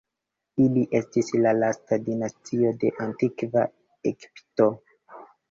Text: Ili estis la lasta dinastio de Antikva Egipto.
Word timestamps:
Ili 0.63 0.85
estis 0.99 1.29
la 1.45 1.51
lasta 1.57 1.99
dinastio 2.07 2.73
de 2.85 2.91
Antikva 3.07 3.67
Egipto. 4.15 4.71